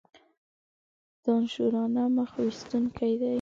[1.23, 3.29] دانشورانه مخ ویستونکی دی.